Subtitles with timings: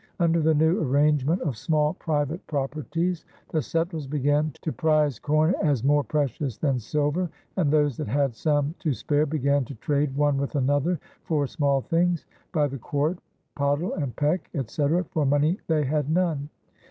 [0.19, 5.83] Under the new arrangement of small private properties, the settlers began "to prise corne as
[5.83, 10.37] more pretious than silver, and those that had some to spare begane to trade one
[10.37, 13.19] with another for small things, by the quart,
[13.55, 16.49] pottle, and peck, etc., for money they had none."